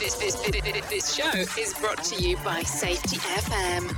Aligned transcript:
This, 0.00 0.14
this, 0.14 0.34
this, 0.88 1.14
show 1.14 1.28
is 1.60 1.74
brought 1.74 2.02
to 2.04 2.16
you 2.22 2.38
by 2.38 2.62
Safety 2.62 3.18
FM. 3.18 3.94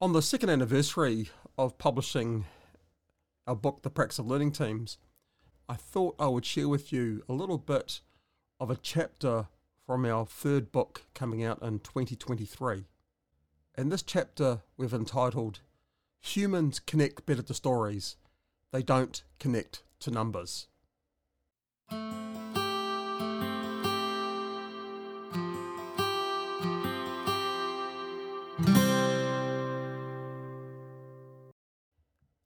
On 0.00 0.12
the 0.12 0.22
second 0.22 0.48
anniversary 0.50 1.30
of 1.58 1.76
publishing 1.76 2.44
our 3.48 3.56
book, 3.56 3.82
The 3.82 3.90
Practice 3.90 4.18
of 4.18 4.26
Learning 4.26 4.52
Teams, 4.52 4.98
I 5.68 5.74
thought 5.74 6.14
I 6.18 6.28
would 6.28 6.44
share 6.44 6.68
with 6.68 6.92
you 6.92 7.22
a 7.28 7.32
little 7.32 7.56
bit 7.56 8.00
of 8.60 8.70
a 8.70 8.76
chapter 8.76 9.48
from 9.86 10.04
our 10.04 10.26
third 10.26 10.70
book 10.70 11.06
coming 11.14 11.42
out 11.42 11.62
in 11.62 11.78
2023. 11.78 12.84
In 13.78 13.88
this 13.88 14.02
chapter, 14.02 14.60
we've 14.76 14.92
entitled 14.92 15.60
Humans 16.20 16.80
Connect 16.80 17.24
Better 17.24 17.42
to 17.42 17.54
Stories, 17.54 18.16
They 18.70 18.82
Don't 18.82 19.22
Connect 19.38 19.82
to 20.00 20.10
Numbers. 20.10 20.68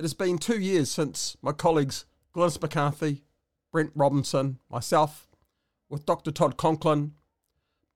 It 0.03 0.07
has 0.07 0.15
been 0.15 0.39
two 0.39 0.59
years 0.59 0.91
since 0.91 1.37
my 1.43 1.53
colleagues 1.53 2.07
Glynis 2.35 2.61
McCarthy, 2.61 3.23
Brent 3.71 3.93
Robinson, 3.95 4.59
myself, 4.69 5.29
with 5.89 6.07
Dr. 6.07 6.33
Todd 6.33 6.57
Conklin, 6.57 7.13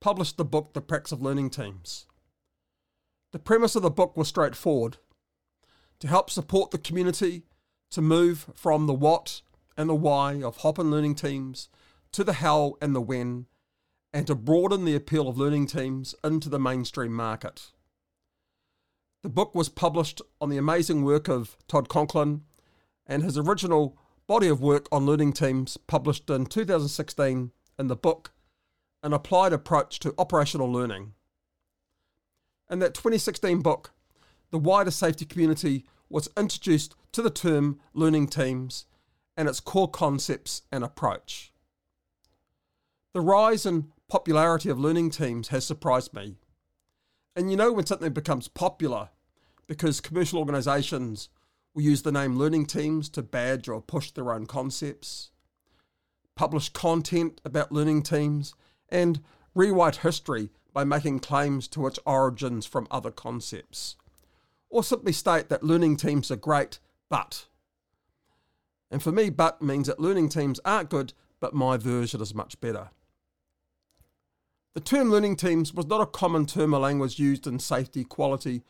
published 0.00 0.36
the 0.36 0.44
book 0.44 0.72
The 0.72 0.81
Practice 0.81 1.11
of 1.11 1.20
Learning 1.20 1.50
Teams. 1.50 2.06
The 3.33 3.41
premise 3.41 3.75
of 3.75 3.83
the 3.83 3.91
book 3.91 4.16
was 4.16 4.28
straightforward 4.28 4.98
to 5.98 6.06
help 6.06 6.31
support 6.31 6.70
the 6.70 6.78
community 6.78 7.42
to 7.91 8.00
move 8.00 8.53
from 8.55 8.86
the 8.86 8.94
what 8.94 9.42
and 9.77 9.88
the 9.88 9.94
why 9.97 10.41
of 10.44 10.59
HOP 10.59 10.78
and 10.78 10.92
learning 10.92 11.16
teams 11.16 11.69
to 12.12 12.22
the 12.22 12.34
how 12.34 12.77
and 12.81 12.94
the 12.94 13.00
when, 13.00 13.47
and 14.12 14.28
to 14.28 14.36
broaden 14.36 14.84
the 14.84 14.94
appeal 14.94 15.27
of 15.27 15.38
learning 15.38 15.66
teams 15.66 16.14
into 16.22 16.48
the 16.48 16.61
mainstream 16.61 17.12
market. 17.12 17.72
The 19.27 19.30
book 19.30 19.56
was 19.56 19.69
published 19.69 20.22
on 20.41 20.50
the 20.50 20.56
amazing 20.56 21.02
work 21.02 21.27
of 21.27 21.56
Todd 21.66 21.88
Conklin 21.88 22.42
and 23.08 23.24
his 23.24 23.36
original 23.36 23.98
body 24.28 24.46
of 24.46 24.60
work 24.60 24.86
on 24.92 25.05
learning 25.05 25.32
teams, 25.32 25.77
published 25.77 26.30
in 26.30 26.46
2016 26.46 27.50
in 27.77 27.86
the 27.88 27.97
book 27.97 28.30
An 29.02 29.12
Applied 29.12 29.52
Approach 29.52 29.98
to 29.98 30.14
Operational 30.16 30.72
Learning. 30.72 31.14
In 32.70 32.78
that 32.78 32.94
2016 32.94 33.62
book, 33.62 33.91
the 34.52 34.60
wider 34.60 34.92
safety 34.92 35.24
community 35.24 35.84
was 36.08 36.28
introduced 36.36 36.94
to 37.10 37.20
the 37.20 37.28
term 37.28 37.80
learning 37.94 38.28
teams 38.28 38.86
and 39.36 39.48
its 39.48 39.58
core 39.58 39.91
concepts 39.91 40.62
and 40.70 40.84
approach. 40.84 41.52
The 43.12 43.22
rise 43.22 43.66
in 43.66 43.88
popularity 44.06 44.69
of 44.69 44.78
learning 44.78 45.10
teams 45.10 45.48
has 45.48 45.66
surprised 45.66 46.14
me. 46.14 46.36
And 47.34 47.50
you 47.50 47.56
know 47.56 47.72
when 47.72 47.86
something 47.86 48.12
becomes 48.12 48.47
popular, 48.47 49.08
because 49.67 50.00
commercial 50.00 50.39
organisations 50.39 51.28
will 51.75 51.83
use 51.83 52.03
the 52.03 52.12
name 52.12 52.39
learning 52.39 52.67
teams 52.67 53.09
to 53.11 53.22
badge 53.22 53.69
or 53.69 53.81
push 53.81 54.11
their 54.11 54.33
own 54.33 54.47
concepts, 54.47 55.31
publish 56.34 56.69
content 56.70 57.41
about 57.45 57.72
learning 57.72 58.03
teams, 58.03 58.54
and 58.88 59.21
rewrite 59.54 59.97
history 59.97 60.50
by 60.72 60.84
making 60.84 61.19
claims 61.21 61.66
to 61.69 61.87
its 61.87 61.99
origins 62.04 62.66
from 62.66 62.87
other 62.91 63.10
concepts. 63.10 63.97
Or 64.69 64.84
simply 64.84 65.12
state 65.12 65.49
that 65.49 65.62
learning 65.62 65.97
teams 65.97 66.31
are 66.31 66.37
great, 66.37 66.78
but. 67.09 67.47
And 68.91 69.03
for 69.03 69.12
me, 69.12 69.31
but 69.31 69.62
means 69.62 69.87
that 69.87 70.00
learning 70.00 70.28
teams 70.28 70.60
aren't 70.65 70.91
good, 70.91 71.12
but 71.41 71.54
my 71.54 71.77
version 71.77 72.21
is 72.21 72.34
much 72.34 72.60
better. 72.60 72.91
The 74.75 74.81
term 74.81 75.10
learning 75.10 75.37
teams 75.37 75.72
was 75.72 75.87
not 75.87 76.03
a 76.03 76.06
common 76.06 76.44
term 76.44 76.75
or 76.75 76.81
language 76.81 77.19
used 77.19 77.47
in 77.47 77.59
safety, 77.59 78.04
quality, 78.04 78.62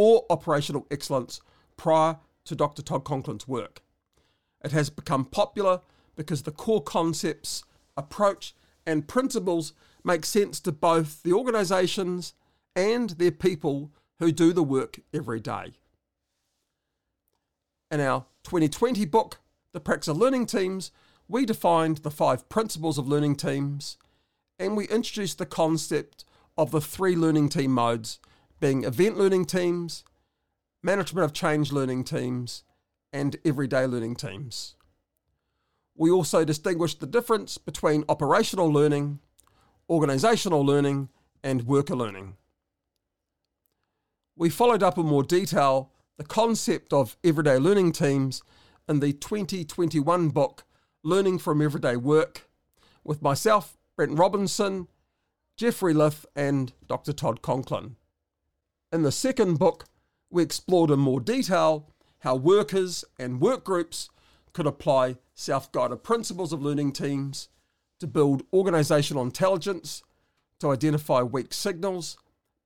or 0.00 0.24
operational 0.30 0.86
excellence 0.90 1.42
prior 1.76 2.16
to 2.46 2.56
Dr. 2.56 2.80
Todd 2.80 3.04
Conklin's 3.04 3.46
work. 3.46 3.82
It 4.64 4.72
has 4.72 4.88
become 4.88 5.26
popular 5.26 5.82
because 6.16 6.44
the 6.44 6.52
core 6.52 6.82
concepts, 6.82 7.64
approach, 7.98 8.54
and 8.86 9.06
principles 9.06 9.74
make 10.02 10.24
sense 10.24 10.58
to 10.60 10.72
both 10.72 11.22
the 11.22 11.34
organisations 11.34 12.32
and 12.74 13.10
their 13.10 13.30
people 13.30 13.92
who 14.20 14.32
do 14.32 14.54
the 14.54 14.62
work 14.62 15.00
every 15.12 15.38
day. 15.38 15.74
In 17.90 18.00
our 18.00 18.24
2020 18.44 19.04
book, 19.04 19.40
The 19.74 19.80
Practice 19.80 20.08
of 20.08 20.16
Learning 20.16 20.46
Teams, 20.46 20.92
we 21.28 21.44
defined 21.44 21.98
the 21.98 22.10
five 22.10 22.48
principles 22.48 22.96
of 22.96 23.06
learning 23.06 23.36
teams 23.36 23.98
and 24.58 24.78
we 24.78 24.88
introduced 24.88 25.36
the 25.36 25.44
concept 25.44 26.24
of 26.56 26.70
the 26.70 26.80
three 26.80 27.14
learning 27.14 27.50
team 27.50 27.72
modes 27.72 28.18
being 28.60 28.84
event 28.84 29.18
learning 29.18 29.46
teams, 29.46 30.04
management 30.82 31.24
of 31.24 31.32
change 31.32 31.72
learning 31.72 32.04
teams, 32.04 32.62
and 33.12 33.36
everyday 33.44 33.86
learning 33.86 34.14
teams. 34.14 34.76
We 35.96 36.10
also 36.10 36.44
distinguished 36.44 37.00
the 37.00 37.06
difference 37.06 37.58
between 37.58 38.04
operational 38.08 38.72
learning, 38.72 39.20
organisational 39.90 40.64
learning, 40.64 41.08
and 41.42 41.66
worker 41.66 41.96
learning. 41.96 42.36
We 44.36 44.48
followed 44.48 44.82
up 44.82 44.96
in 44.96 45.06
more 45.06 45.24
detail 45.24 45.90
the 46.16 46.24
concept 46.24 46.92
of 46.92 47.16
everyday 47.24 47.58
learning 47.58 47.92
teams 47.92 48.42
in 48.88 49.00
the 49.00 49.12
2021 49.12 50.28
book 50.30 50.64
Learning 51.02 51.38
from 51.38 51.62
Everyday 51.62 51.96
Work 51.96 52.48
with 53.04 53.22
myself, 53.22 53.78
Brent 53.96 54.18
Robinson, 54.18 54.88
Jeffrey 55.56 55.94
Lyth, 55.94 56.26
and 56.36 56.72
Dr. 56.86 57.12
Todd 57.12 57.40
Conklin. 57.42 57.96
In 58.92 59.02
the 59.02 59.12
second 59.12 59.58
book, 59.58 59.84
we 60.30 60.42
explored 60.42 60.90
in 60.90 60.98
more 60.98 61.20
detail 61.20 61.88
how 62.20 62.34
workers 62.34 63.04
and 63.18 63.40
work 63.40 63.64
groups 63.64 64.10
could 64.52 64.66
apply 64.66 65.16
self 65.32 65.70
guided 65.70 66.02
principles 66.02 66.52
of 66.52 66.60
learning 66.60 66.92
teams 66.92 67.48
to 68.00 68.08
build 68.08 68.50
organisational 68.50 69.22
intelligence, 69.22 70.02
to 70.58 70.70
identify 70.70 71.22
weak 71.22 71.52
signals, 71.54 72.16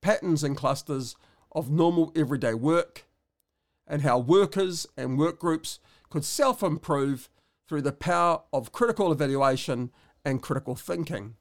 patterns, 0.00 0.42
and 0.42 0.56
clusters 0.56 1.14
of 1.52 1.70
normal 1.70 2.10
everyday 2.16 2.54
work, 2.54 3.04
and 3.86 4.00
how 4.00 4.18
workers 4.18 4.86
and 4.96 5.18
work 5.18 5.38
groups 5.38 5.78
could 6.08 6.24
self 6.24 6.62
improve 6.62 7.28
through 7.68 7.82
the 7.82 7.92
power 7.92 8.42
of 8.50 8.72
critical 8.72 9.12
evaluation 9.12 9.90
and 10.24 10.42
critical 10.42 10.74
thinking. 10.74 11.34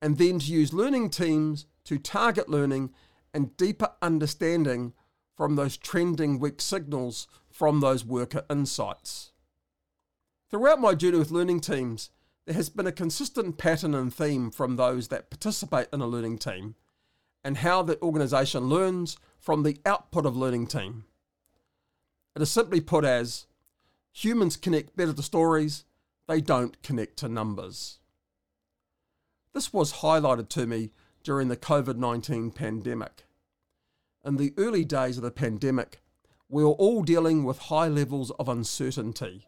And 0.00 0.16
then 0.16 0.38
to 0.38 0.52
use 0.52 0.72
learning 0.72 1.10
teams 1.10 1.66
to 1.84 1.98
target 1.98 2.48
learning 2.48 2.90
and 3.34 3.56
deeper 3.56 3.90
understanding 4.00 4.94
from 5.36 5.56
those 5.56 5.76
trending 5.76 6.38
weak 6.38 6.60
signals 6.60 7.26
from 7.50 7.80
those 7.80 8.04
worker 8.04 8.44
insights. 8.48 9.32
Throughout 10.50 10.80
my 10.80 10.94
journey 10.94 11.18
with 11.18 11.32
learning 11.32 11.60
teams, 11.60 12.10
there 12.46 12.54
has 12.54 12.68
been 12.68 12.86
a 12.86 12.92
consistent 12.92 13.58
pattern 13.58 13.94
and 13.94 14.14
theme 14.14 14.50
from 14.50 14.76
those 14.76 15.08
that 15.08 15.30
participate 15.30 15.88
in 15.92 16.00
a 16.00 16.06
learning 16.06 16.38
team 16.38 16.76
and 17.42 17.58
how 17.58 17.82
the 17.82 18.00
organisation 18.00 18.68
learns 18.68 19.16
from 19.38 19.62
the 19.62 19.78
output 19.84 20.24
of 20.24 20.36
learning 20.36 20.66
team. 20.66 21.04
It 22.36 22.42
is 22.42 22.50
simply 22.50 22.80
put 22.80 23.04
as 23.04 23.46
humans 24.12 24.56
connect 24.56 24.96
better 24.96 25.12
to 25.12 25.22
stories, 25.22 25.84
they 26.26 26.40
don't 26.40 26.82
connect 26.82 27.18
to 27.18 27.28
numbers. 27.28 27.98
This 29.52 29.72
was 29.72 29.94
highlighted 29.94 30.48
to 30.50 30.66
me 30.66 30.90
during 31.22 31.48
the 31.48 31.56
COVID 31.56 31.96
19 31.96 32.50
pandemic. 32.50 33.23
In 34.24 34.36
the 34.36 34.54
early 34.56 34.86
days 34.86 35.18
of 35.18 35.22
the 35.22 35.30
pandemic, 35.30 36.00
we 36.48 36.64
were 36.64 36.70
all 36.70 37.02
dealing 37.02 37.44
with 37.44 37.58
high 37.58 37.88
levels 37.88 38.30
of 38.32 38.48
uncertainty. 38.48 39.46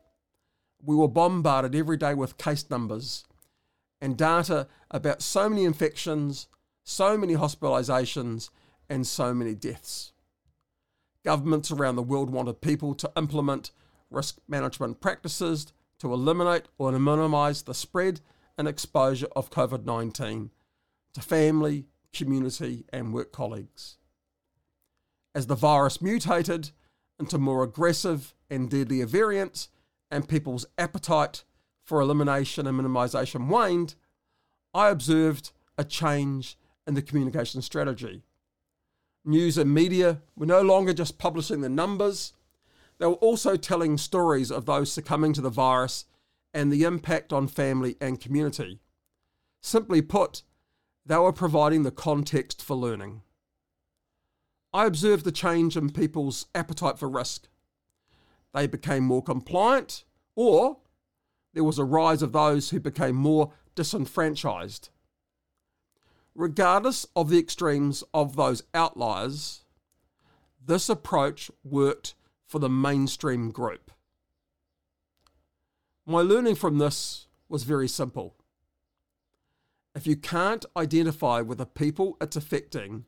We 0.83 0.95
were 0.95 1.09
bombarded 1.09 1.75
every 1.75 1.97
day 1.97 2.13
with 2.13 2.37
case 2.37 2.69
numbers 2.69 3.25
and 4.03 4.19
data 4.19 4.69
about 4.91 5.23
so 5.23 5.49
many 5.49 5.65
infections, 5.65 6.47
so 6.85 7.17
many 7.17 7.35
hospitalisations, 7.35 8.51
and 8.91 9.07
so 9.07 9.33
many 9.33 9.55
deaths. 9.55 10.13
Governments 11.25 11.71
around 11.71 11.97
the 11.97 12.03
world 12.03 12.29
wanted 12.29 12.61
people 12.61 12.95
to 12.97 13.11
implement 13.17 13.71
risk 14.11 14.39
management 14.47 15.01
practices 15.01 15.73
to 16.01 16.13
eliminate 16.13 16.65
or 16.77 16.93
minimise 16.93 17.63
the 17.63 17.73
spread 17.73 18.21
and 18.59 18.69
exposure 18.69 19.29
of 19.35 19.51
COVID 19.51 19.87
19 19.87 20.51
to 21.15 21.21
family, 21.23 21.87
community, 22.13 22.85
and 22.93 23.15
work 23.15 23.33
colleagues. 23.33 23.96
As 25.37 25.49
the 25.49 25.55
virus 25.55 26.01
mutated 26.01 26.71
into 27.21 27.37
more 27.37 27.63
aggressive 27.63 28.35
and 28.49 28.71
deadlier 28.71 29.05
variants, 29.05 29.69
and 30.11 30.27
people's 30.27 30.65
appetite 30.79 31.45
for 31.85 32.01
elimination 32.01 32.67
and 32.67 32.81
minimisation 32.81 33.49
waned, 33.49 33.97
I 34.73 34.89
observed 34.89 35.53
a 35.77 35.85
change 35.85 36.57
in 36.87 36.95
the 36.95 37.03
communication 37.03 37.61
strategy. 37.61 38.23
News 39.27 39.59
and 39.59 39.75
media 39.75 40.23
were 40.37 40.47
no 40.47 40.63
longer 40.63 40.95
just 40.95 41.19
publishing 41.19 41.61
the 41.61 41.69
numbers, 41.69 42.33
they 42.97 43.05
were 43.05 43.13
also 43.15 43.57
telling 43.57 43.99
stories 43.99 44.51
of 44.51 44.65
those 44.65 44.91
succumbing 44.91 45.35
to 45.35 45.43
the 45.43 45.51
virus 45.51 46.07
and 46.55 46.73
the 46.73 46.85
impact 46.85 47.31
on 47.31 47.47
family 47.47 47.97
and 48.01 48.23
community. 48.23 48.81
Simply 49.61 50.01
put, 50.01 50.45
they 51.05 51.19
were 51.19 51.31
providing 51.31 51.83
the 51.83 51.91
context 51.91 52.63
for 52.63 52.75
learning. 52.75 53.21
I 54.77 54.85
observed 54.85 55.25
the 55.25 55.33
change 55.33 55.75
in 55.75 55.89
people's 55.89 56.49
appetite 56.55 56.99
for 56.99 57.09
risk. 57.09 57.49
They 58.53 58.67
became 58.67 59.05
more 59.05 59.23
compliant, 59.23 60.05
or 60.35 60.81
there 61.55 61.65
was 61.65 61.79
a 61.79 61.85
rise 61.85 62.21
of 62.21 62.33
those 62.33 62.69
who 62.69 62.79
became 62.79 63.17
more 63.17 63.55
disenfranchised. 63.75 64.91
Regardless 66.35 67.07
of 67.17 67.31
the 67.31 67.39
extremes 67.39 68.05
of 68.13 68.37
those 68.37 68.65
outliers, 68.75 69.65
this 70.63 70.91
approach 70.91 71.51
worked 71.65 72.15
for 72.47 72.59
the 72.59 72.69
mainstream 72.69 73.53
group. 73.53 73.91
My 76.05 76.21
learning 76.21 76.57
from 76.57 76.77
this 76.77 77.29
was 77.49 77.63
very 77.63 77.89
simple. 77.89 78.37
If 79.95 80.07
you 80.07 80.17
can't 80.17 80.67
identify 80.77 81.41
with 81.41 81.57
the 81.57 81.65
people 81.65 82.19
it's 82.21 82.37
affecting, 82.37 83.07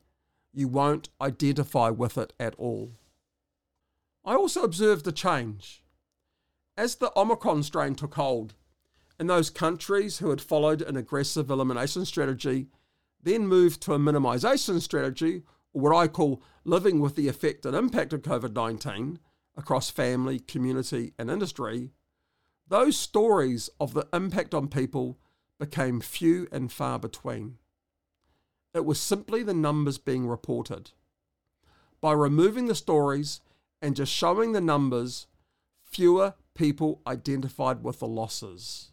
you 0.53 0.67
won't 0.67 1.09
identify 1.21 1.89
with 1.89 2.17
it 2.17 2.33
at 2.39 2.55
all. 2.55 2.93
I 4.25 4.35
also 4.35 4.63
observed 4.63 5.07
a 5.07 5.11
change. 5.11 5.83
As 6.77 6.95
the 6.95 7.11
Omicron 7.17 7.63
strain 7.63 7.95
took 7.95 8.15
hold, 8.15 8.55
in 9.19 9.27
those 9.27 9.49
countries 9.49 10.19
who 10.19 10.29
had 10.29 10.41
followed 10.41 10.81
an 10.81 10.95
aggressive 10.95 11.49
elimination 11.49 12.05
strategy, 12.05 12.67
then 13.21 13.47
moved 13.47 13.81
to 13.81 13.93
a 13.93 13.99
minimisation 13.99 14.81
strategy, 14.81 15.43
or 15.73 15.81
what 15.81 15.95
I 15.95 16.07
call 16.07 16.41
living 16.63 16.99
with 16.99 17.15
the 17.15 17.27
effect 17.27 17.65
and 17.65 17.75
impact 17.75 18.13
of 18.13 18.21
COVID 18.21 18.55
19 18.55 19.19
across 19.57 19.89
family, 19.89 20.39
community, 20.39 21.13
and 21.19 21.29
industry, 21.29 21.91
those 22.67 22.97
stories 22.97 23.69
of 23.79 23.93
the 23.93 24.07
impact 24.13 24.53
on 24.53 24.67
people 24.67 25.19
became 25.59 25.99
few 25.99 26.47
and 26.51 26.71
far 26.71 26.97
between. 26.97 27.57
It 28.73 28.85
was 28.85 28.99
simply 28.99 29.43
the 29.43 29.53
numbers 29.53 29.97
being 29.97 30.27
reported. 30.27 30.91
By 32.01 32.13
removing 32.13 32.67
the 32.67 32.75
stories 32.75 33.41
and 33.81 33.95
just 33.95 34.11
showing 34.11 34.51
the 34.51 34.61
numbers, 34.61 35.27
fewer 35.83 36.35
people 36.53 37.01
identified 37.07 37.83
with 37.83 37.99
the 37.99 38.07
losses, 38.07 38.91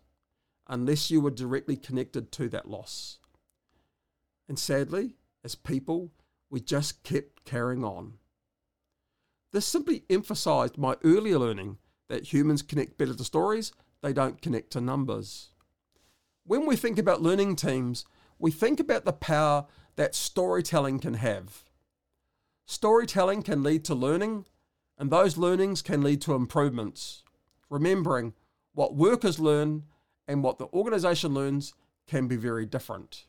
unless 0.67 1.11
you 1.11 1.20
were 1.20 1.31
directly 1.31 1.76
connected 1.76 2.32
to 2.32 2.49
that 2.49 2.70
loss. 2.70 3.19
And 4.49 4.58
sadly, 4.58 5.14
as 5.44 5.55
people, 5.55 6.12
we 6.50 6.61
just 6.61 7.02
kept 7.02 7.44
carrying 7.44 7.84
on. 7.84 8.14
This 9.52 9.67
simply 9.67 10.05
emphasized 10.08 10.79
my 10.79 10.96
earlier 11.05 11.38
learning 11.38 11.79
that 12.08 12.32
humans 12.32 12.62
connect 12.62 12.99
better 12.99 13.14
to 13.14 13.25
stories, 13.25 13.72
they 14.02 14.12
don't 14.12 14.40
connect 14.40 14.70
to 14.72 14.81
numbers. 14.81 15.50
When 16.44 16.67
we 16.67 16.76
think 16.76 16.99
about 16.99 17.22
learning 17.22 17.56
teams, 17.56 18.05
we 18.38 18.50
think 18.50 18.81
about 18.81 19.05
the 19.05 19.12
power 19.12 19.67
that 19.97 20.15
storytelling 20.15 20.99
can 20.99 21.15
have. 21.15 21.65
Storytelling 22.67 23.43
can 23.43 23.62
lead 23.62 23.85
to 23.85 23.94
learning, 23.94 24.47
and 24.99 25.11
those 25.11 25.37
learnings 25.37 25.83
can 25.83 26.03
lead 26.03 26.21
to 26.23 26.35
improvements. 26.35 27.23
Remembering 27.71 28.35
what 28.75 28.94
workers 28.94 29.38
learn 29.38 29.85
and 30.29 30.43
what 30.43 30.59
the 30.59 30.67
organization 30.73 31.33
learns 31.33 31.73
can 32.06 32.29
be 32.29 32.37
very 32.37 32.67
different. 32.67 33.25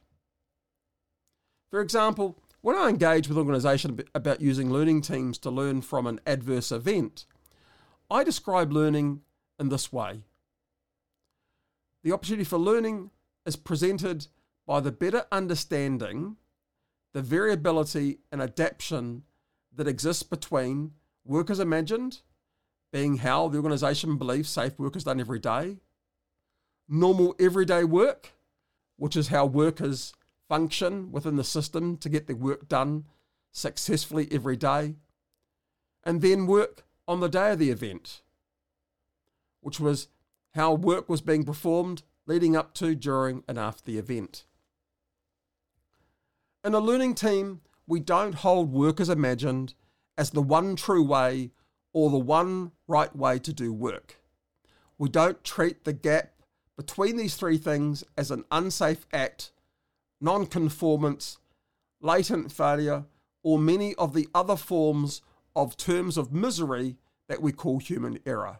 For 1.69 1.81
example, 1.81 2.37
when 2.61 2.75
I 2.75 2.89
engage 2.89 3.27
with 3.27 3.37
organization 3.37 3.99
about 4.15 4.41
using 4.41 4.71
learning 4.71 5.01
teams 5.01 5.37
to 5.39 5.49
learn 5.49 5.81
from 5.81 6.07
an 6.07 6.19
adverse 6.25 6.71
event, 6.71 7.25
I 8.09 8.23
describe 8.23 8.71
learning 8.71 9.21
in 9.59 9.69
this 9.69 9.91
way. 9.91 10.23
The 12.03 12.11
opportunity 12.11 12.43
for 12.43 12.57
learning 12.57 13.11
is 13.45 13.55
presented 13.55 14.27
by 14.67 14.81
the 14.81 14.91
better 14.91 15.25
understanding 15.31 16.35
the 17.13 17.21
variability 17.21 18.19
and 18.31 18.41
adaptation 18.41 19.23
that 19.73 19.87
exists 19.87 20.23
between 20.23 20.91
work 21.23 21.49
as 21.49 21.59
imagined, 21.59 22.19
being 22.91 23.17
how 23.17 23.47
the 23.47 23.57
organisation 23.57 24.17
believes 24.17 24.49
safe 24.49 24.77
work 24.77 24.95
is 24.95 25.05
done 25.05 25.19
every 25.19 25.39
day, 25.39 25.77
normal 26.87 27.33
everyday 27.39 27.83
work, 27.83 28.33
which 28.97 29.15
is 29.15 29.29
how 29.29 29.45
workers 29.45 30.13
function 30.49 31.11
within 31.11 31.37
the 31.37 31.43
system 31.43 31.97
to 31.97 32.09
get 32.09 32.27
their 32.27 32.35
work 32.35 32.67
done 32.67 33.05
successfully 33.51 34.27
every 34.31 34.57
day, 34.57 34.95
and 36.03 36.21
then 36.21 36.45
work 36.45 36.83
on 37.07 37.21
the 37.21 37.29
day 37.29 37.51
of 37.51 37.59
the 37.59 37.71
event, 37.71 38.21
which 39.61 39.79
was 39.79 40.09
how 40.55 40.73
work 40.73 41.07
was 41.07 41.21
being 41.21 41.43
performed 41.43 42.03
leading 42.25 42.55
up 42.55 42.73
to, 42.73 42.93
during, 42.93 43.43
and 43.47 43.57
after 43.57 43.83
the 43.83 43.97
event. 43.97 44.43
In 46.63 46.73
a 46.73 46.79
learning 46.79 47.15
team, 47.15 47.61
we 47.85 47.99
don't 47.99 48.35
hold 48.35 48.71
work 48.71 48.99
as 48.99 49.09
imagined 49.09 49.73
as 50.17 50.31
the 50.31 50.41
one 50.41 50.75
true 50.75 51.03
way 51.03 51.51
or 51.93 52.09
the 52.09 52.17
one 52.17 52.71
right 52.87 53.15
way 53.15 53.39
to 53.39 53.53
do 53.53 53.71
work. 53.71 54.19
We 54.97 55.09
don't 55.09 55.43
treat 55.43 55.83
the 55.83 55.93
gap 55.93 56.33
between 56.75 57.17
these 57.17 57.35
three 57.35 57.57
things 57.57 58.03
as 58.17 58.31
an 58.31 58.43
unsafe 58.51 59.07
act, 59.13 59.51
non-conformance, 60.19 61.37
latent 62.01 62.51
failure, 62.51 63.05
or 63.43 63.57
many 63.57 63.95
of 63.95 64.13
the 64.13 64.27
other 64.35 64.55
forms 64.55 65.21
of 65.55 65.77
terms 65.77 66.17
of 66.17 66.33
misery 66.33 66.97
that 67.29 67.41
we 67.41 67.51
call 67.51 67.79
human 67.79 68.19
error. 68.25 68.59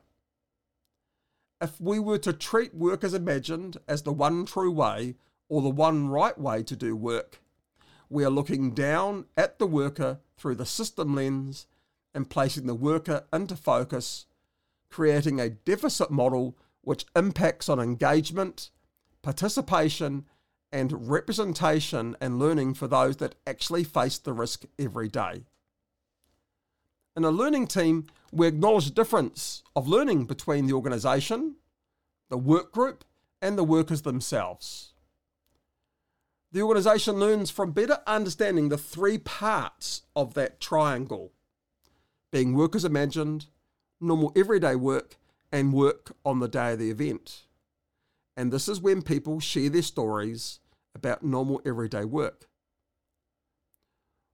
If 1.60 1.82
we 1.82 2.00
were 2.00 2.20
to 2.20 2.34
treat 2.34 2.74
work 2.74 3.04
as 3.04 3.14
imagined 3.14 3.78
as 3.88 4.04
the 4.04 4.14
one 4.14 4.46
true 4.46 4.72
way 4.72 5.16
or 5.50 5.62
the 5.62 5.70
one 5.70 6.08
right 6.08 6.38
way 6.38 6.64
to 6.64 6.76
do 6.76 6.96
work, 6.96 7.40
we 8.10 8.24
are 8.24 8.30
looking 8.30 8.72
down 8.72 9.26
at 9.36 9.60
the 9.60 9.68
worker 9.68 10.20
through 10.38 10.56
the 10.56 10.66
system 10.66 11.16
lens 11.16 11.68
and 12.14 12.30
placing 12.30 12.66
the 12.66 12.76
worker 12.76 13.26
into 13.34 13.56
focus, 13.56 14.26
creating 14.90 15.40
a 15.40 15.50
deficit 15.50 16.10
model 16.10 16.58
which 16.82 17.06
impacts 17.16 17.68
on 17.68 17.80
engagement, 17.80 18.70
participation, 19.22 20.26
and 20.72 21.10
representation 21.10 22.16
and 22.22 22.40
learning 22.40 22.74
for 22.74 22.88
those 22.88 23.18
that 23.18 23.36
actually 23.46 23.84
face 23.84 24.18
the 24.18 24.34
risk 24.34 24.66
every 24.80 25.08
day. 25.08 25.44
In 27.16 27.24
a 27.24 27.32
learning 27.32 27.68
team, 27.68 28.08
we 28.32 28.48
acknowledge 28.48 28.86
the 28.86 28.92
difference 28.92 29.64
of 29.76 29.88
learning 29.88 30.26
between 30.26 30.68
the 30.68 30.74
organisation, 30.74 31.56
the 32.30 32.38
work 32.38 32.72
group, 32.72 33.04
and 33.42 33.58
the 33.58 33.64
workers 33.64 34.04
themselves. 34.04 34.94
The 36.52 36.62
organisation 36.62 37.16
learns 37.16 37.50
from 37.50 37.72
better 37.72 38.00
understanding 38.08 38.70
the 38.70 38.78
three 38.78 39.18
parts 39.18 40.04
of 40.16 40.34
that 40.36 40.60
triangle 40.62 41.34
being 42.32 42.54
work 42.54 42.76
as 42.76 42.86
imagined, 42.86 43.48
normal 44.00 44.32
everyday 44.36 44.76
work, 44.76 45.16
and 45.52 45.74
work 45.74 46.16
on 46.26 46.40
the 46.40 46.48
day 46.48 46.74
of 46.74 46.80
the 46.80 46.92
event. 46.92 47.46
And 48.36 48.52
this 48.52 48.68
is 48.68 48.80
when 48.80 49.02
people 49.02 49.40
share 49.40 49.70
their 49.70 49.82
stories 49.82 50.60
about 50.94 51.24
normal 51.24 51.62
everyday 51.66 52.06
work. 52.06 52.48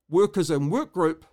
Workers 0.09 0.51
in 0.51 0.69
work 0.69 0.91
group 0.93 1.25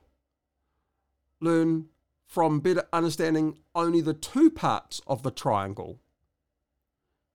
learn 1.41 1.87
from 2.27 2.61
better 2.61 2.85
understanding 2.93 3.57
only 3.75 4.01
the 4.01 4.15
two 4.15 4.51
parts 4.51 5.01
of 5.07 5.23
the 5.23 5.31
triangle. 5.31 5.99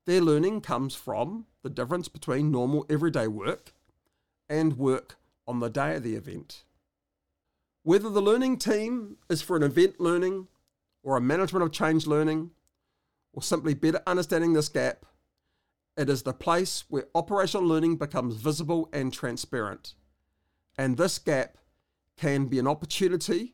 Their 0.06 0.22
learning 0.22 0.62
comes 0.62 0.94
from 0.94 1.48
the 1.64 1.70
difference 1.70 2.08
between 2.08 2.52
normal 2.52 2.86
everyday 2.90 3.28
work 3.28 3.74
and 4.48 4.78
work 4.78 5.18
on 5.48 5.60
the 5.60 5.70
day 5.70 5.96
of 5.96 6.04
the 6.04 6.16
event. 6.16 6.64
Whether 7.84 8.10
the 8.10 8.22
learning 8.22 8.58
team 8.58 9.18
is 9.30 9.42
for 9.42 9.56
an 9.58 9.64
event 9.64 10.00
learning 10.00 10.48
or 11.04 11.18
a 11.18 11.22
management 11.22 11.64
of 11.64 11.72
change 11.72 12.08
learning, 12.08 12.52
or 13.32 13.44
simply 13.44 13.74
better 13.74 14.02
understanding 14.08 14.54
this 14.54 14.70
gap, 14.70 15.06
it 15.98 16.10
is 16.10 16.24
the 16.24 16.34
place 16.34 16.84
where 16.90 17.06
operational 17.14 17.66
learning 17.66 17.98
becomes 17.98 18.36
visible 18.36 18.90
and 18.92 19.14
transparent. 19.14 19.94
And 20.78 20.98
this 20.98 21.20
gap 21.20 21.58
can 22.18 22.46
be 22.46 22.60
an 22.60 22.68
opportunity 22.68 23.54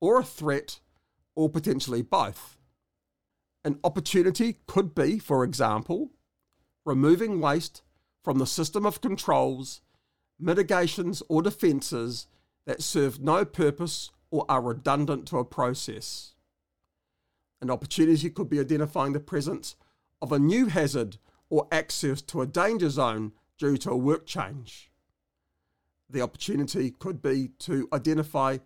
or 0.00 0.20
a 0.20 0.24
threat 0.24 0.80
or 1.34 1.48
potentially 1.48 2.02
both. 2.02 2.56
An 3.64 3.78
opportunity 3.84 4.56
could 4.66 4.94
be, 4.94 5.18
for 5.18 5.44
example, 5.44 6.10
removing 6.84 7.40
waste 7.40 7.82
from 8.24 8.38
the 8.38 8.46
system 8.46 8.86
of 8.86 9.02
controls, 9.02 9.82
mitigations, 10.38 11.22
or 11.28 11.42
defences 11.42 12.26
that 12.64 12.82
serve 12.82 13.20
no 13.20 13.44
purpose 13.44 14.10
or 14.30 14.46
are 14.48 14.62
redundant 14.62 15.26
to 15.28 15.38
a 15.38 15.44
process. 15.44 16.34
An 17.60 17.70
opportunity 17.70 18.30
could 18.30 18.48
be 18.48 18.60
identifying 18.60 19.12
the 19.12 19.20
presence 19.20 19.76
of 20.22 20.32
a 20.32 20.38
new 20.38 20.66
hazard 20.66 21.18
or 21.50 21.68
access 21.70 22.22
to 22.22 22.40
a 22.40 22.46
danger 22.46 22.88
zone 22.88 23.32
due 23.58 23.76
to 23.76 23.90
a 23.90 23.96
work 23.96 24.24
change. 24.24 24.90
The 26.08 26.22
opportunity 26.22 26.90
could 26.90 27.20
be 27.20 27.50
to 27.60 27.88
identify 27.92 28.58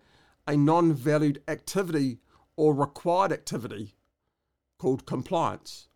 a 0.47 0.55
non 0.55 0.93
valued 0.93 1.41
activity 1.47 2.19
or 2.55 2.73
required 2.73 3.33
activity 3.33 3.95
called 4.77 5.05
compliance, 5.05 5.87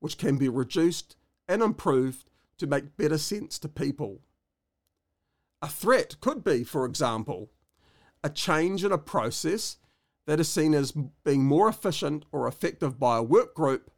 which 0.00 0.18
can 0.18 0.36
be 0.36 0.48
reduced 0.48 1.16
and 1.46 1.62
improved 1.62 2.30
to 2.58 2.66
make 2.66 2.96
better 2.96 3.18
sense 3.18 3.58
to 3.58 3.68
people. 3.68 4.20
A 5.62 5.68
threat 5.68 6.20
could 6.20 6.44
be, 6.44 6.62
for 6.64 6.84
example, 6.84 7.50
a 8.22 8.30
change 8.30 8.84
in 8.84 8.92
a 8.92 8.98
process 8.98 9.76
that 10.26 10.40
is 10.40 10.48
seen 10.48 10.74
as 10.74 10.92
being 11.24 11.44
more 11.44 11.68
efficient 11.68 12.24
or 12.32 12.46
effective 12.46 12.98
by 12.98 13.16
a 13.16 13.22
work 13.22 13.54
group, 13.54 13.90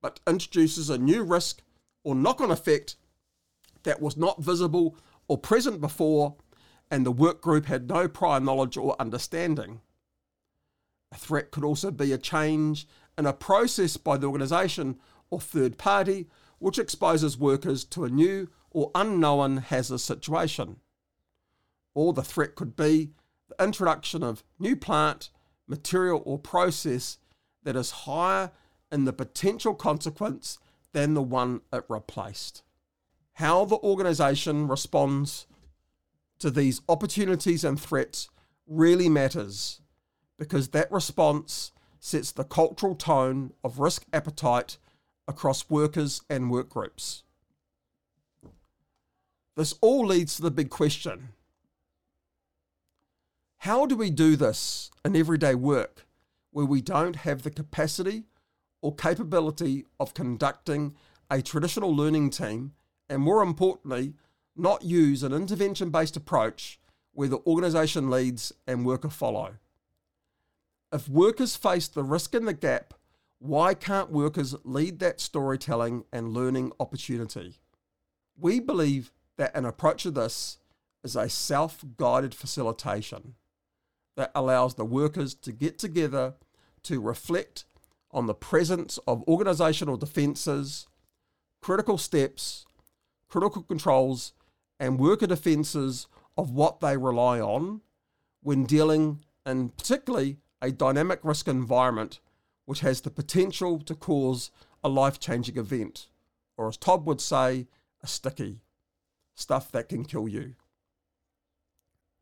but 0.00 0.20
introduces 0.26 0.90
a 0.90 0.98
new 0.98 1.22
risk 1.22 1.62
or 2.04 2.14
knock 2.14 2.40
on 2.40 2.50
effect 2.50 2.96
that 3.84 4.00
was 4.00 4.16
not 4.16 4.42
visible 4.42 4.96
or 5.28 5.38
present 5.38 5.80
before, 5.80 6.36
and 6.90 7.06
the 7.06 7.12
work 7.12 7.40
group 7.40 7.66
had 7.66 7.88
no 7.88 8.06
prior 8.06 8.38
knowledge 8.38 8.76
or 8.76 9.00
understanding. 9.00 9.80
A 11.10 11.16
threat 11.16 11.50
could 11.50 11.64
also 11.64 11.90
be 11.90 12.12
a 12.12 12.18
change 12.18 12.86
in 13.18 13.26
a 13.26 13.32
process 13.32 13.96
by 13.96 14.16
the 14.16 14.26
organisation 14.26 14.98
or 15.30 15.40
third 15.40 15.78
party 15.78 16.28
which 16.58 16.78
exposes 16.78 17.36
workers 17.36 17.84
to 17.84 18.04
a 18.04 18.08
new 18.08 18.48
or 18.70 18.90
unknown 18.94 19.56
hazardous 19.56 20.04
situation. 20.04 20.76
Or 21.94 22.12
the 22.12 22.22
threat 22.22 22.54
could 22.54 22.76
be 22.76 23.10
the 23.48 23.64
introduction 23.64 24.22
of 24.22 24.44
new 24.58 24.76
plant, 24.76 25.30
material, 25.66 26.22
or 26.24 26.38
process 26.38 27.18
that 27.64 27.76
is 27.76 27.90
higher 27.90 28.52
in 28.90 29.04
the 29.04 29.12
potential 29.12 29.74
consequence 29.74 30.58
than 30.92 31.14
the 31.14 31.22
one 31.22 31.62
it 31.72 31.84
replaced. 31.88 32.62
How 33.34 33.64
the 33.64 33.78
organisation 33.78 34.68
responds 34.68 35.46
to 36.38 36.50
these 36.50 36.80
opportunities 36.88 37.64
and 37.64 37.80
threats 37.80 38.28
really 38.66 39.08
matters 39.08 39.80
because 40.38 40.68
that 40.68 40.90
response 40.92 41.72
sets 42.04 42.32
the 42.32 42.42
cultural 42.42 42.96
tone 42.96 43.52
of 43.62 43.78
risk 43.78 44.04
appetite 44.12 44.76
across 45.28 45.70
workers 45.70 46.20
and 46.28 46.50
work 46.50 46.68
groups. 46.68 47.22
This 49.54 49.74
all 49.80 50.04
leads 50.04 50.34
to 50.36 50.42
the 50.42 50.50
big 50.50 50.68
question 50.68 51.28
how 53.58 53.86
do 53.86 53.94
we 53.94 54.10
do 54.10 54.34
this 54.34 54.90
in 55.04 55.14
everyday 55.14 55.54
work 55.54 56.04
where 56.50 56.66
we 56.66 56.80
don't 56.80 57.14
have 57.14 57.42
the 57.42 57.50
capacity 57.50 58.24
or 58.80 58.92
capability 58.92 59.86
of 60.00 60.14
conducting 60.14 60.96
a 61.30 61.40
traditional 61.40 61.94
learning 61.94 62.30
team, 62.30 62.72
and 63.08 63.22
more 63.22 63.40
importantly, 63.40 64.14
not 64.56 64.82
use 64.82 65.22
an 65.22 65.32
intervention 65.32 65.90
based 65.90 66.16
approach 66.16 66.80
where 67.12 67.28
the 67.28 67.38
organisation 67.46 68.10
leads 68.10 68.52
and 68.66 68.84
worker 68.84 69.08
follow? 69.08 69.54
If 70.92 71.08
workers 71.08 71.56
face 71.56 71.88
the 71.88 72.04
risk 72.04 72.34
and 72.34 72.46
the 72.46 72.52
gap, 72.52 72.92
why 73.38 73.72
can't 73.72 74.10
workers 74.10 74.54
lead 74.62 74.98
that 74.98 75.20
storytelling 75.20 76.04
and 76.12 76.34
learning 76.34 76.72
opportunity? 76.78 77.54
We 78.38 78.60
believe 78.60 79.10
that 79.38 79.56
an 79.56 79.64
approach 79.64 80.02
to 80.02 80.10
this 80.10 80.58
is 81.02 81.16
a 81.16 81.30
self 81.30 81.82
guided 81.96 82.34
facilitation 82.34 83.34
that 84.16 84.32
allows 84.34 84.74
the 84.74 84.84
workers 84.84 85.34
to 85.34 85.50
get 85.50 85.78
together 85.78 86.34
to 86.82 87.00
reflect 87.00 87.64
on 88.10 88.26
the 88.26 88.34
presence 88.34 88.98
of 89.06 89.24
organisational 89.24 89.98
defences, 89.98 90.86
critical 91.62 91.96
steps, 91.96 92.66
critical 93.28 93.62
controls, 93.62 94.34
and 94.78 95.00
worker 95.00 95.26
defences 95.26 96.06
of 96.36 96.50
what 96.50 96.80
they 96.80 96.98
rely 96.98 97.40
on 97.40 97.80
when 98.42 98.64
dealing 98.64 99.20
and 99.46 99.74
particularly 99.76 100.36
a 100.62 100.70
dynamic 100.70 101.20
risk 101.22 101.48
environment 101.48 102.20
which 102.64 102.80
has 102.80 103.00
the 103.00 103.10
potential 103.10 103.80
to 103.80 103.94
cause 103.94 104.50
a 104.84 104.88
life 104.88 105.18
changing 105.18 105.58
event, 105.58 106.06
or 106.56 106.68
as 106.68 106.76
Todd 106.76 107.04
would 107.04 107.20
say, 107.20 107.66
a 108.02 108.06
sticky, 108.06 108.60
stuff 109.34 109.70
that 109.72 109.88
can 109.88 110.04
kill 110.04 110.28
you. 110.28 110.54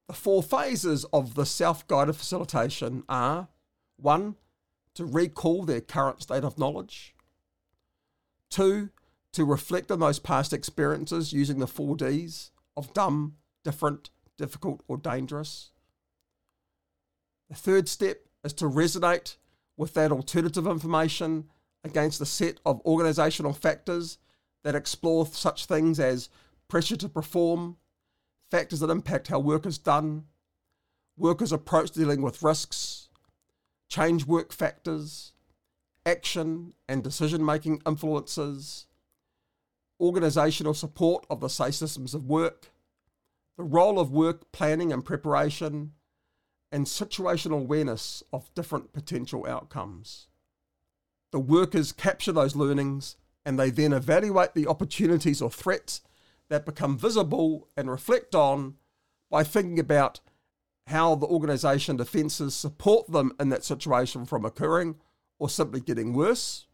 The 0.08 0.14
four 0.14 0.42
phases 0.42 1.04
of 1.12 1.34
the 1.34 1.46
self 1.46 1.86
guided 1.86 2.16
facilitation 2.16 3.04
are 3.08 3.48
one, 3.96 4.36
to 4.94 5.04
recall 5.04 5.64
their 5.64 5.80
current 5.80 6.22
state 6.22 6.42
of 6.42 6.58
knowledge, 6.58 7.14
two, 8.48 8.90
to 9.32 9.44
reflect 9.44 9.90
on 9.90 10.00
those 10.00 10.18
past 10.18 10.52
experiences 10.52 11.32
using 11.32 11.58
the 11.58 11.66
four 11.66 11.96
Ds 11.96 12.50
of 12.76 12.92
dumb, 12.92 13.36
different, 13.62 14.10
difficult, 14.36 14.82
or 14.88 14.96
dangerous. 14.96 15.70
The 17.48 17.54
third 17.54 17.88
step 17.88 18.26
is 18.44 18.52
to 18.54 18.64
resonate 18.64 19.36
with 19.76 19.94
that 19.94 20.12
alternative 20.12 20.66
information 20.66 21.48
against 21.84 22.20
a 22.20 22.26
set 22.26 22.58
of 22.66 22.82
organisational 22.84 23.56
factors 23.56 24.18
that 24.62 24.74
explore 24.74 25.26
such 25.26 25.66
things 25.66 25.98
as 25.98 26.28
pressure 26.68 26.96
to 26.96 27.08
perform, 27.08 27.76
factors 28.50 28.80
that 28.80 28.90
impact 28.90 29.28
how 29.28 29.38
work 29.38 29.64
is 29.66 29.78
done, 29.78 30.24
workers' 31.16 31.52
approach 31.52 31.90
dealing 31.92 32.22
with 32.22 32.42
risks, 32.42 33.08
change 33.88 34.26
work 34.26 34.52
factors, 34.52 35.32
action 36.06 36.72
and 36.88 37.02
decision 37.02 37.44
making 37.44 37.80
influences, 37.86 38.86
organisational 40.00 40.74
support 40.74 41.26
of 41.28 41.40
the 41.40 41.48
SAFE 41.48 41.74
systems 41.74 42.14
of 42.14 42.26
work, 42.26 42.70
the 43.56 43.64
role 43.64 43.98
of 43.98 44.10
work 44.10 44.50
planning 44.52 44.92
and 44.92 45.04
preparation, 45.04 45.92
and 46.72 46.86
situational 46.86 47.60
awareness 47.60 48.22
of 48.32 48.52
different 48.54 48.92
potential 48.92 49.46
outcomes. 49.46 50.28
The 51.32 51.40
workers 51.40 51.92
capture 51.92 52.32
those 52.32 52.56
learnings 52.56 53.16
and 53.44 53.58
they 53.58 53.70
then 53.70 53.92
evaluate 53.92 54.54
the 54.54 54.66
opportunities 54.66 55.40
or 55.40 55.50
threats 55.50 56.02
that 56.48 56.66
become 56.66 56.98
visible 56.98 57.68
and 57.76 57.90
reflect 57.90 58.34
on 58.34 58.74
by 59.30 59.44
thinking 59.44 59.78
about 59.78 60.20
how 60.88 61.14
the 61.14 61.26
organisation 61.26 61.96
defences 61.96 62.54
support 62.54 63.10
them 63.10 63.32
in 63.38 63.48
that 63.48 63.64
situation 63.64 64.26
from 64.26 64.44
occurring 64.44 64.96
or 65.38 65.48
simply 65.48 65.80
getting 65.80 66.12
worse, 66.12 66.66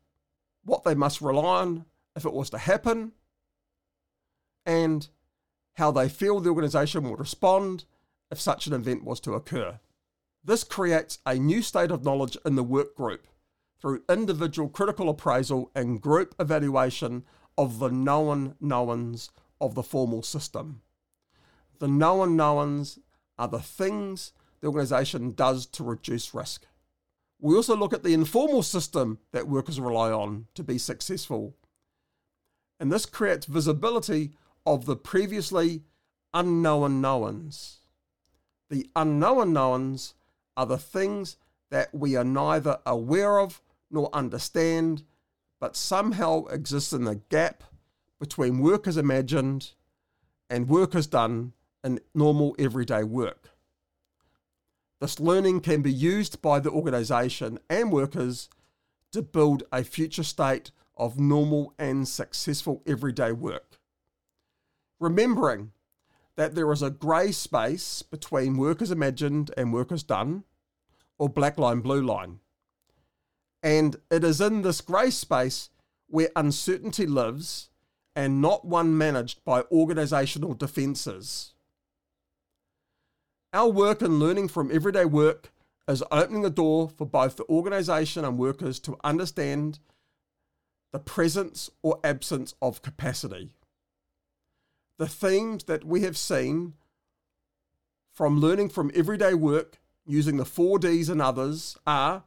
what 0.64 0.84
they 0.84 0.94
must 0.94 1.20
rely 1.20 1.60
on 1.60 1.84
if 2.16 2.24
it 2.24 2.32
was 2.32 2.48
to 2.50 2.58
happen, 2.58 3.12
and 4.64 5.08
how 5.74 5.90
they 5.90 6.08
feel 6.08 6.40
the 6.40 6.48
organisation 6.48 7.04
will 7.04 7.16
respond 7.16 7.84
if 8.30 8.40
such 8.40 8.66
an 8.66 8.72
event 8.72 9.04
was 9.04 9.20
to 9.20 9.34
occur. 9.34 9.78
This 10.46 10.62
creates 10.62 11.18
a 11.26 11.34
new 11.34 11.60
state 11.60 11.90
of 11.90 12.04
knowledge 12.04 12.38
in 12.46 12.54
the 12.54 12.62
work 12.62 12.94
group 12.94 13.26
through 13.80 14.04
individual 14.08 14.68
critical 14.68 15.08
appraisal 15.08 15.72
and 15.74 16.00
group 16.00 16.36
evaluation 16.38 17.24
of 17.58 17.80
the 17.80 17.88
known 17.88 18.54
knowns 18.60 19.30
of 19.60 19.74
the 19.74 19.82
formal 19.82 20.22
system. 20.22 20.82
The 21.80 21.88
known 21.88 22.36
knowns 22.36 23.00
are 23.36 23.48
the 23.48 23.58
things 23.58 24.32
the 24.60 24.68
organisation 24.68 25.32
does 25.32 25.66
to 25.66 25.82
reduce 25.82 26.32
risk. 26.32 26.64
We 27.40 27.56
also 27.56 27.76
look 27.76 27.92
at 27.92 28.04
the 28.04 28.14
informal 28.14 28.62
system 28.62 29.18
that 29.32 29.48
workers 29.48 29.80
rely 29.80 30.12
on 30.12 30.46
to 30.54 30.62
be 30.62 30.78
successful. 30.78 31.56
And 32.78 32.92
this 32.92 33.04
creates 33.04 33.46
visibility 33.46 34.34
of 34.64 34.86
the 34.86 34.96
previously 34.96 35.82
unknown 36.32 37.00
knowns. 37.00 37.78
The 38.70 38.88
unknown 38.94 39.52
knowns 39.52 40.14
are 40.56 40.66
the 40.66 40.78
things 40.78 41.36
that 41.70 41.94
we 41.94 42.16
are 42.16 42.24
neither 42.24 42.78
aware 42.86 43.38
of 43.38 43.60
nor 43.90 44.08
understand, 44.12 45.02
but 45.60 45.76
somehow 45.76 46.44
exist 46.46 46.92
in 46.92 47.04
the 47.04 47.20
gap 47.28 47.62
between 48.18 48.60
work 48.60 48.86
as 48.86 48.96
imagined 48.96 49.72
and 50.48 50.68
work 50.68 50.94
as 50.94 51.06
done 51.06 51.52
in 51.84 52.00
normal 52.14 52.54
everyday 52.58 53.04
work. 53.04 53.50
This 55.00 55.20
learning 55.20 55.60
can 55.60 55.82
be 55.82 55.92
used 55.92 56.40
by 56.40 56.58
the 56.60 56.70
organisation 56.70 57.58
and 57.68 57.92
workers 57.92 58.48
to 59.12 59.22
build 59.22 59.62
a 59.70 59.84
future 59.84 60.22
state 60.22 60.70
of 60.96 61.20
normal 61.20 61.74
and 61.78 62.08
successful 62.08 62.82
everyday 62.86 63.32
work. 63.32 63.78
Remembering 64.98 65.72
that 66.36 66.54
there 66.54 66.70
is 66.72 66.82
a 66.82 66.90
grey 66.90 67.32
space 67.32 68.02
between 68.02 68.56
work 68.56 68.82
as 68.82 68.90
imagined 68.90 69.50
and 69.56 69.72
work 69.72 69.90
as 69.90 70.02
done, 70.02 70.44
or 71.18 71.28
black 71.28 71.58
line, 71.58 71.80
blue 71.80 72.02
line. 72.02 72.40
And 73.62 73.96
it 74.10 74.22
is 74.22 74.40
in 74.40 74.62
this 74.62 74.80
grey 74.80 75.10
space 75.10 75.70
where 76.08 76.28
uncertainty 76.36 77.06
lives 77.06 77.70
and 78.14 78.40
not 78.40 78.64
one 78.64 78.96
managed 78.96 79.44
by 79.44 79.62
organisational 79.62 80.56
defences. 80.56 81.54
Our 83.52 83.68
work 83.68 84.02
and 84.02 84.18
learning 84.18 84.48
from 84.48 84.70
everyday 84.72 85.04
work 85.04 85.52
is 85.88 86.02
opening 86.10 86.42
the 86.42 86.50
door 86.50 86.90
for 86.90 87.06
both 87.06 87.36
the 87.36 87.48
organisation 87.48 88.24
and 88.24 88.38
workers 88.38 88.78
to 88.80 88.96
understand 89.02 89.78
the 90.92 90.98
presence 90.98 91.70
or 91.82 92.00
absence 92.04 92.54
of 92.60 92.82
capacity. 92.82 93.50
The 94.98 95.06
themes 95.06 95.64
that 95.64 95.84
we 95.84 96.00
have 96.02 96.16
seen 96.16 96.74
from 98.12 98.40
learning 98.40 98.70
from 98.70 98.90
everyday 98.94 99.34
work 99.34 99.78
using 100.06 100.38
the 100.38 100.44
4Ds 100.44 101.10
and 101.10 101.20
others 101.20 101.76
are 101.86 102.24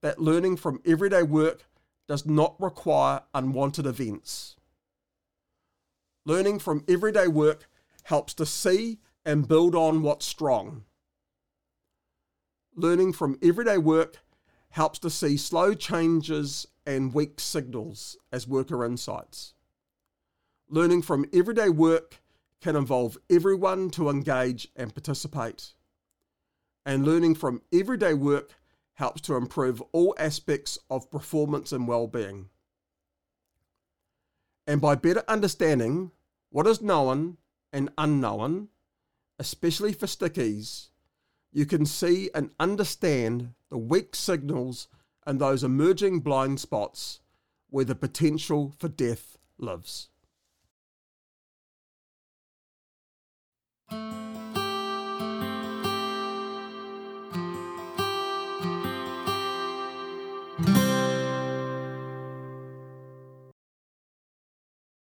that 0.00 0.20
learning 0.20 0.56
from 0.58 0.80
everyday 0.86 1.24
work 1.24 1.64
does 2.06 2.24
not 2.24 2.54
require 2.60 3.22
unwanted 3.34 3.84
events. 3.84 4.54
Learning 6.24 6.60
from 6.60 6.84
everyday 6.86 7.26
work 7.26 7.68
helps 8.04 8.32
to 8.34 8.46
see 8.46 9.00
and 9.24 9.48
build 9.48 9.74
on 9.74 10.02
what's 10.02 10.24
strong. 10.24 10.84
Learning 12.76 13.12
from 13.12 13.38
everyday 13.42 13.78
work 13.78 14.18
helps 14.70 15.00
to 15.00 15.10
see 15.10 15.36
slow 15.36 15.74
changes 15.74 16.66
and 16.86 17.12
weak 17.12 17.40
signals 17.40 18.16
as 18.30 18.46
worker 18.46 18.84
insights. 18.84 19.54
Learning 20.70 21.00
from 21.00 21.24
everyday 21.32 21.70
work 21.70 22.20
can 22.60 22.76
involve 22.76 23.16
everyone 23.30 23.88
to 23.90 24.10
engage 24.10 24.68
and 24.76 24.94
participate. 24.94 25.72
And 26.84 27.06
learning 27.06 27.36
from 27.36 27.62
everyday 27.72 28.12
work 28.12 28.50
helps 28.94 29.22
to 29.22 29.36
improve 29.36 29.82
all 29.92 30.14
aspects 30.18 30.78
of 30.90 31.10
performance 31.10 31.72
and 31.72 31.88
well-being. 31.88 32.50
And 34.66 34.80
by 34.80 34.94
better 34.94 35.22
understanding 35.26 36.10
what 36.50 36.66
is 36.66 36.82
known 36.82 37.38
and 37.72 37.90
unknown, 37.96 38.68
especially 39.38 39.92
for 39.94 40.06
stickies, 40.06 40.88
you 41.50 41.64
can 41.64 41.86
see 41.86 42.28
and 42.34 42.50
understand 42.60 43.54
the 43.70 43.78
weak 43.78 44.14
signals 44.14 44.88
and 45.26 45.40
those 45.40 45.64
emerging 45.64 46.20
blind 46.20 46.60
spots 46.60 47.20
where 47.70 47.86
the 47.86 47.94
potential 47.94 48.74
for 48.78 48.88
death 48.88 49.38
lives. 49.56 50.08
Thank 53.90 54.12
you. 54.12 54.17